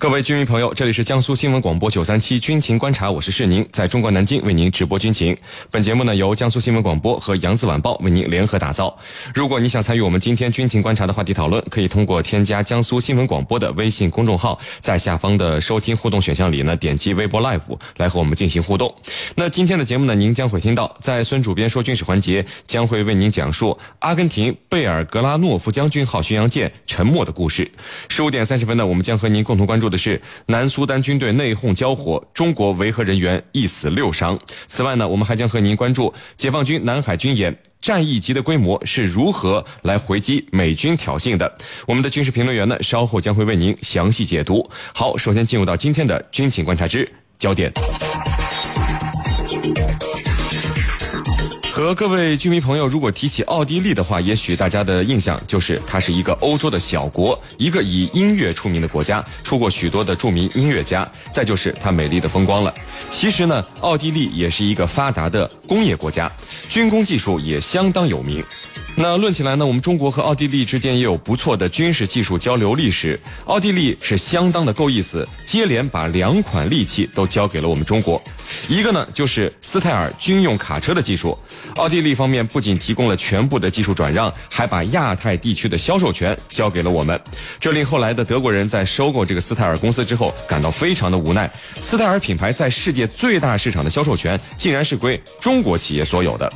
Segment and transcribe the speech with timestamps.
[0.00, 5.36] 各位军迷朋友，这里是江苏新闻广播九三七军情观察，我是世宁，在中国南京为您直播军情。
[5.70, 8.98] 本节目呢由江苏新闻广播和扬子晚报为您联合打造。
[9.34, 18.94] 如果你想参与我们今天军情观察的话题讨论，可以通过添加江苏新闻广播的微信公众号，在下方的收听互动选项里呢，点击微博 Live 来和我们进行互动。
[19.34, 27.70] 那今天的节目呢，您将会听到，在孙主编说军事环节，将会为您讲述阿根廷贝尔格拉诺夫将军号巡洋舰沉没的故事。
[28.08, 29.89] 十五点三十分呢，我们将和您共同关注。
[29.90, 34.38] 的是南苏丹军队内讧交火，中国维和人员一死六伤。
[34.68, 41.58] 此外呢，我们还将和您关注解放军南海军演战役级的规模是如何来回击美军挑衅的。
[41.86, 44.70] 我们的军事评论员呢，稍后将会为您详细解读。
[44.94, 47.72] 好，首先进入到今天的军情观察之焦点。
[51.72, 61.10] 和各位居民朋友，如果提起奥地利的话，也许大家的印象就是它是一个欧洲的小国，一个以音乐出名的国家，出过许多的著名音乐家。
[61.32, 62.74] 再就是它美丽的风光了。
[63.10, 66.30] 其实呢，奥地利也是一个发达的工业国家，
[66.68, 68.44] 军工技术也相当有名。
[68.96, 73.18] 那论起来呢，我们中国和奥地利之间也有不错的军事技术交流历史。
[73.46, 78.22] 奥地利是相当的够意思，接连把两款利器都交给了我们中国。
[78.68, 81.38] 一个呢，就是斯泰尔军用卡车的技术。
[81.76, 87.18] 奥地利方面不仅提供了全部的技术转让，还把亚太地区的销售权交给了我们。
[87.58, 91.50] 这令后来的德国人在收购这个斯泰尔公司之后，感到非常的无奈。
[91.80, 96.52] 斯泰尔品牌在世界最大市场的销售权，竟然是归中国企业所有的。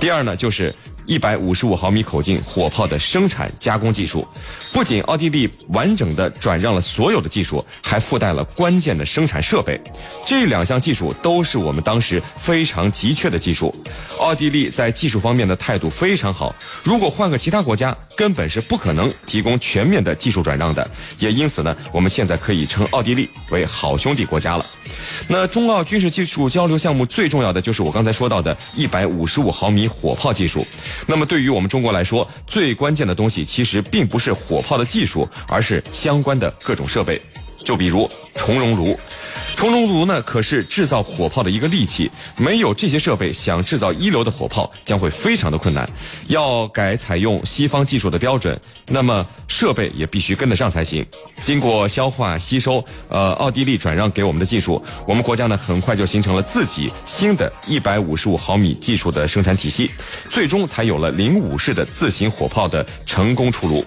[0.00, 0.74] 第二呢，就是
[1.06, 4.26] 一百五十五毫米口径火炮的生产加工技术。
[4.72, 9.80] 不仅奥地利完整的转让了所有的技术，还附带了关键的生产设备。
[10.26, 13.74] 这两项技术都是我们当时非常急缺的技术。
[14.18, 16.54] 奥地利在技术方面的态度非常好。
[16.82, 20.88] 如果换个其他国家，根本是不可能提供全面的技术转让的。
[21.18, 24.66] 也因此呢，我们现在可以称奥地利为好兄弟国家了。
[25.28, 30.66] 那中澳军事技术交流项目最重要的就是我刚才说到的155毫米火炮技术。
[31.06, 34.60] 那么对于我们中国来说，最关键的东西其实并不是火。
[34.64, 37.20] 炮的技术，而是相关的各种设备，
[37.62, 38.98] 就比如重熔炉。
[39.56, 42.10] 重熔炉呢，可是制造火炮的一个利器。
[42.36, 45.88] 没有这些设备，想制造一流的火炮将会非常的困难。
[46.28, 51.04] 要改采用西方技术的标准，那么设备也必须跟得上才行。
[51.40, 59.90] 经过消化吸收，呃，奥地利转让给我们的技术，我们国家呢很快就形成了自己新的一百五十五毫米技术的生产体系，
[60.28, 63.84] 最终才有了零五式的自行火炮的成功出炉。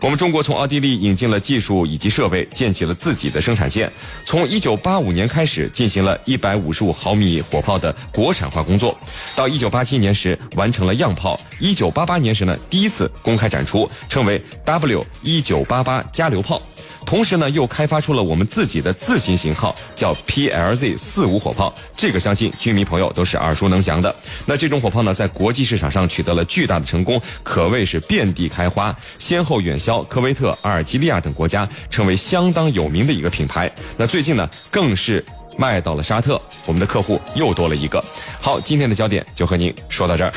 [0.00, 3.90] 我们中国从奥地利引进了技术以及设备，建起了自己的生产线。
[4.24, 8.96] 从一九八五年开始，进行了一百五十五毫米火炮的国产化工作。
[9.34, 11.38] 到一九八七年时，完成了样炮。
[11.58, 16.62] 一九八八年时呢，第一次公开展出，称为 W 一九八八加榴炮。
[17.08, 21.74] 同时呢，又开发出了我们自己的自行型号，叫 PLZ 四五火炮。
[21.96, 24.14] 这个相信军迷朋友都是耳熟能详的。
[24.44, 33.74] 那这种火炮呢，在国际市场上取得了巨大的成功，可谓是遍地开花，先后远销科威特、阿尔及利亚等国家，成为相当有名的一个品牌。
[33.96, 35.24] 那最近呢，更是
[35.56, 38.04] 卖到了沙特，我们的客户又多了一个。
[38.38, 40.32] 好，今天的焦点就和您说到这儿。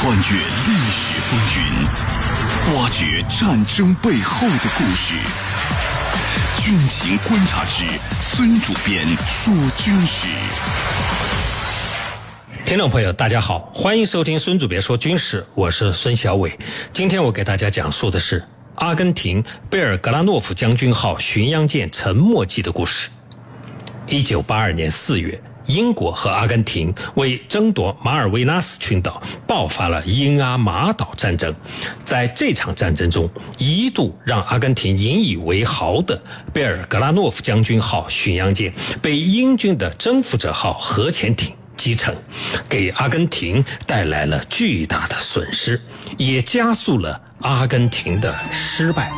[0.00, 1.87] 穿越历史风云。
[2.74, 5.14] 挖掘战争背后的故事，
[6.60, 7.84] 军情观察之
[8.20, 10.28] 孙主编说军事。
[12.66, 16.58] 听众朋友，大家好，欢迎收听孙主编说军事，我是孙小伟。
[16.92, 23.08] 今天我给大家讲述的是阿根廷贝尔格拉诺夫将军号巡洋舰沉没记的故事。
[24.06, 25.40] 一九八二年四月。
[25.68, 31.54] 英国和阿根廷为争夺马尔维纳斯群岛，爆发了英阿马岛战争。
[32.02, 36.20] 在这场战争中，一度让阿根廷引以为豪的
[36.52, 42.16] 贝尔格拉诺夫将军号巡洋舰被英军的征服者号核潜艇击沉，
[42.68, 45.80] 给阿根廷带来了巨大的损失，
[46.16, 49.12] 也加速了阿根廷的失败。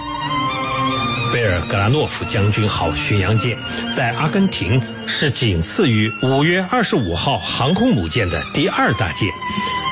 [1.33, 3.57] 贝尔格拉诺夫将军号巡洋舰
[3.95, 9.29] 在阿根廷是仅次于五月二十五号航空母舰的第二大舰。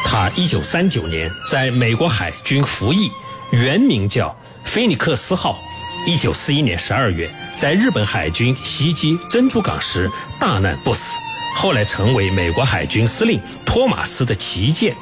[0.04, 3.10] 它一九三九年在美国海军服役，
[3.52, 5.58] 原名叫菲尼克斯号。
[6.06, 10.10] 一九四一年十二月在日本海军袭击珍珠港时
[10.40, 11.12] 大难不死，
[11.54, 14.96] 后来成为美国海军司令托马斯的旗舰。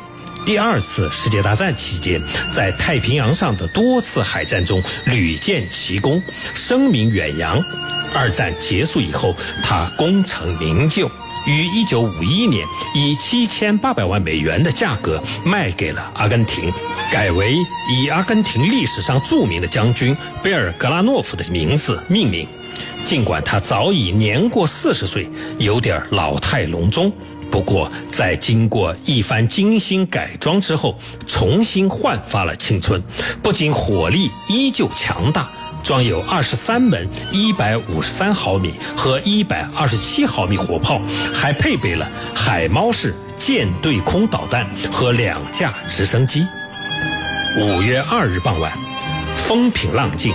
[0.47, 2.23] 第二次世界大战期间，
[2.55, 6.23] 在太平洋上的多次海战中屡建奇功，
[6.55, 7.61] 声名远扬。
[8.15, 9.35] 二战结束以后，
[9.65, 11.11] 他功成名就，
[11.49, 16.73] 于1951年以7800万美元的价格卖给了阿根廷，
[17.11, 17.57] 改为
[17.91, 22.47] 以阿根廷历史上著名的将军贝尔格拉诺夫的名字命名。
[23.05, 25.29] 尽管他早已年过四十岁，
[25.59, 27.13] 有点老态龙钟。
[27.51, 33.03] 不过，在经过一番精心改装之后，重新焕发了青春。
[33.43, 35.49] 不仅火力依旧强大，
[35.83, 41.01] 装有二十三门一百五十三毫米和一百二十七毫米火炮，
[41.33, 46.45] 还配备了海猫式舰对空导弹和两架直升机。
[47.59, 48.71] 五月二日傍晚，
[49.37, 50.35] 风平浪静。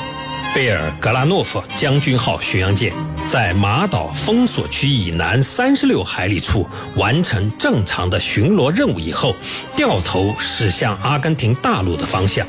[0.54, 2.92] 贝尔格拉诺夫将军号巡洋舰
[3.28, 9.34] 在马岛封锁区以南三十六海里处完成正常的巡逻任务以后，
[9.74, 12.46] 掉头驶向阿根廷大陆的方向。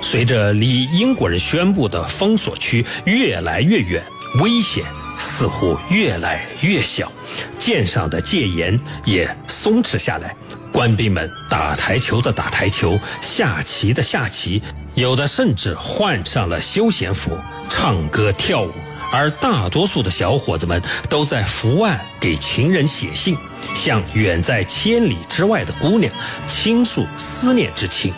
[0.00, 4.00] 随着离英国人宣布的封锁区越来越远，
[4.40, 4.84] 危险
[5.18, 7.10] 似乎越来越小，
[7.58, 10.34] 舰上的戒严也松弛下来。
[10.72, 14.62] 官兵们打台球的打台球，下棋的下棋。
[14.94, 17.36] 有的甚至换上了休闲服，
[17.68, 18.72] 唱歌跳舞，
[19.12, 23.36] 而大多数的小伙子们都在伏案给情人写信，
[23.76, 26.10] 向远在千里之外的姑娘
[26.48, 28.12] 倾诉思念之情。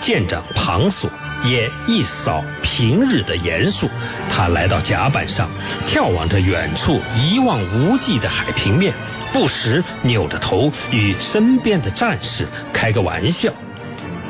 [0.00, 1.10] 舰长庞索
[1.44, 3.88] 也一扫平日的严肃，
[4.30, 5.50] 他来到甲板上，
[5.86, 8.94] 眺望着远处一望无际的海平面，
[9.32, 13.52] 不时扭着头与身边的战士开个玩笑。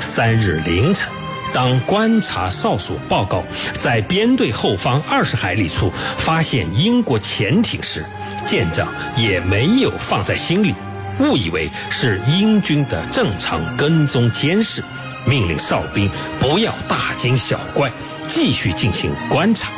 [0.00, 1.18] 三日凌晨。
[1.58, 3.43] 当观察哨所报告
[3.75, 8.05] 在编队后方二十海里处发现英国潜艇时，
[8.46, 10.72] 舰长也没有放在心里，
[11.19, 14.81] 误以为是英军的正常跟踪监视，
[15.26, 16.08] 命令哨兵
[16.38, 17.90] 不要大惊小怪，
[18.28, 19.69] 继续进行观察。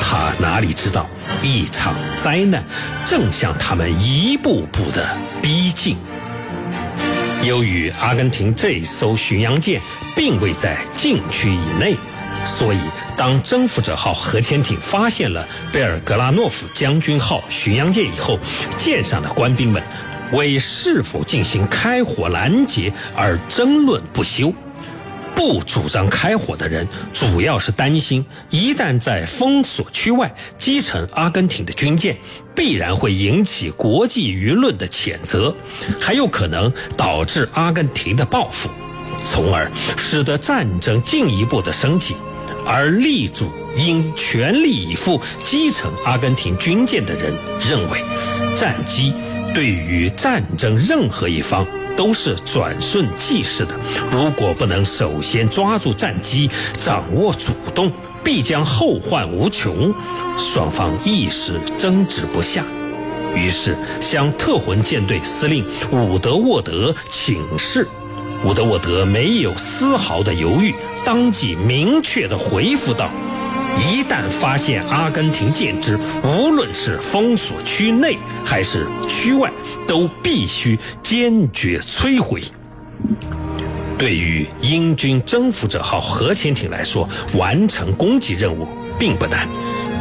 [0.00, 1.10] 他哪里知道，
[1.42, 2.62] 一场灾难
[3.04, 5.96] 正向他们一步步的逼近。
[7.42, 9.80] 由于阿根廷这艘巡洋舰
[10.18, 11.96] 并未在禁区以内，
[12.44, 12.80] 所以
[13.16, 18.36] 当征服者号核潜艇发现了贝尔格拉诺夫将军号巡洋舰以后，
[18.76, 19.80] 舰上的官兵们
[20.32, 24.52] 为是否进行开火拦截而争论不休。
[25.36, 32.16] 不主张开火的人，主要是担心，一旦在封锁区外击沉阿根廷的军舰，
[32.56, 35.54] 必然会引起国际舆论的谴责，
[36.00, 38.68] 还有可能导致阿根廷的报复，
[39.24, 42.14] 从而使得战争进一步的升级。
[42.66, 47.34] 而力主应全力以赴击沉阿根廷军舰的人
[47.68, 48.02] 认为，
[48.56, 49.12] 战机
[49.54, 51.66] 对于战争任何一方。
[51.96, 53.74] 都是转瞬即逝的。
[54.12, 56.48] 如果不能首先抓住战机，
[56.78, 57.90] 掌握主动，
[58.22, 59.92] 必将后患无穷。
[60.38, 62.64] 双方一时争执不下，
[63.34, 67.84] 于是向特混舰队司令伍德沃德请示。
[68.44, 70.74] 伍德沃德没有丝毫的犹豫，
[71.04, 73.10] 当即明确的回复道。
[73.90, 79.50] 一旦发现阿根廷舰只，无论是封锁区内还是区外，
[79.86, 82.42] 都必须坚决摧毁。
[83.98, 88.66] 对于英军征服者号核潜艇来说，完成攻击任务
[88.98, 89.48] 并不难。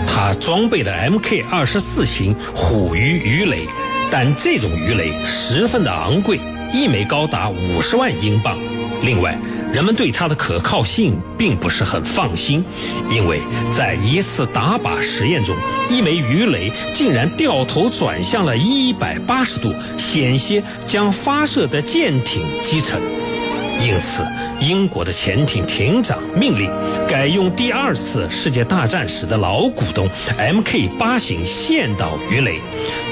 [0.07, 3.67] 它装备的 Mk 二十四型虎鱼鱼雷，
[4.09, 6.39] 但这种鱼雷十分的昂贵，
[6.73, 8.57] 一枚高达五十万英镑。
[9.03, 9.37] 另外，
[9.73, 12.63] 人们对它的可靠性并不是很放心，
[13.11, 15.55] 因为在一次打靶实验中，
[15.89, 22.99] 一枚鱼雷竟然掉头转向了一百八十度，险些将发射的舰艇击沉。
[23.79, 24.23] 因此，
[24.59, 26.71] 英国的潜艇艇长命令
[27.07, 32.59] 改用第二次世界大战时的老古董 Mk 八型线导鱼雷。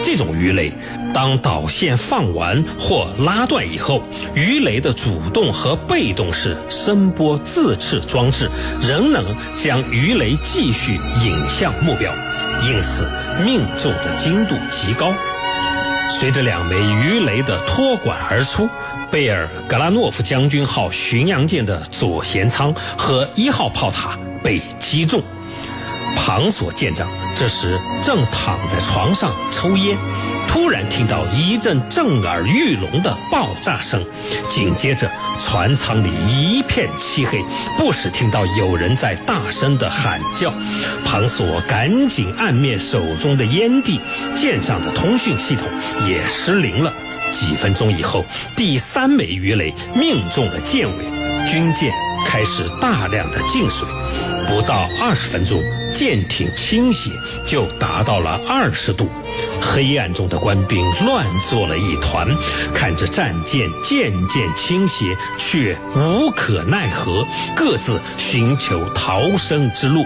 [0.04, 0.72] 这种鱼雷，
[1.14, 4.02] 当导线放完或拉断以后，
[4.34, 8.50] 鱼雷的主动和被动式声波自制装置
[8.82, 9.24] 仍能
[9.58, 12.12] 将鱼雷继续引向目标，
[12.68, 13.10] 因此
[13.44, 15.14] 命中的精度极高。
[16.20, 18.70] 随着两枚鱼雷的托管而出。
[19.12, 25.22] 贝尔格拉诺夫将军号巡洋舰的左舷舱和一号炮塔被击中，
[26.16, 29.98] 庞索舰长这时正躺在床上抽烟，
[30.48, 34.04] 突然听到一阵震耳欲聋的爆炸声，
[34.50, 35.10] 紧接着
[35.40, 37.42] 船舱里一片漆黑，
[37.78, 40.52] 不时听到有人在大声的喊叫。
[41.06, 44.00] 庞索赶紧按灭手中的烟蒂，
[44.36, 45.68] 舰上的通讯系统
[46.08, 46.92] 也失灵了。
[47.36, 48.24] 几分钟以后，
[48.56, 51.04] 第三枚鱼雷命中了舰尾，
[51.52, 51.92] 军舰
[52.26, 53.86] 开始大量的进水。
[54.48, 55.60] 不到二十分钟，
[55.94, 57.10] 舰艇倾斜
[57.46, 59.10] 就达到了二十度。
[59.60, 62.26] 黑暗中的官兵乱作了一团，
[62.74, 70.06] 看着战舰渐渐倾斜，却无可奈何，各自寻求逃生之路。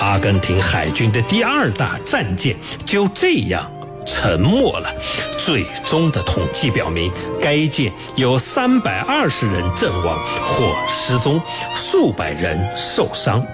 [0.00, 3.70] 阿根廷海军的第二大战舰就这样
[4.10, 4.90] 沉默了。
[5.38, 11.40] 最终的统计表明，该舰有三百二十人阵亡或失踪，
[11.74, 13.44] 数百人受伤。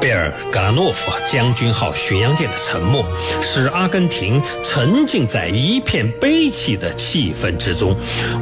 [0.00, 3.04] 贝尔格拉诺夫将军号巡洋舰的沉没，
[3.42, 7.94] 使阿根廷沉浸在一片悲戚的气氛之中。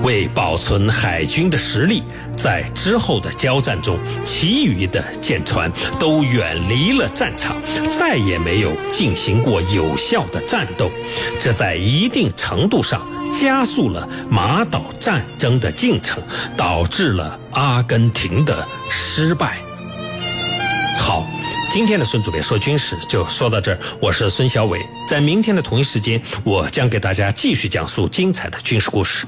[0.03, 2.05] 为保存海军的实力，
[2.37, 7.57] 在之后的交战中，其余的舰船都远离了战场，
[7.99, 10.89] 再也没有进行过有效的战斗。
[11.41, 16.23] 这在一定程度上加速了马岛战争的进程，
[16.57, 19.59] 导致了阿根廷的失败。
[21.01, 21.27] 好。
[21.71, 29.27] 今天的孙主编说军事就说到这儿，我是孙小伟，在明天的同一时间，我将给大家继续讲述精彩的军事故事。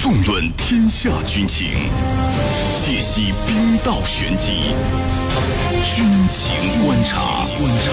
[0.00, 1.68] 纵论天下军情，
[2.82, 4.74] 解析兵道玄机，
[5.94, 7.46] 军情观察。
[7.58, 7.92] 观察。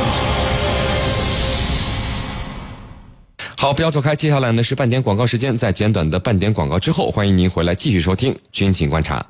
[3.58, 9.25] 好，不要走开，接下来呢是半点广告时间，在简短的半点广告之后，欢迎您回来继续收听军情观察。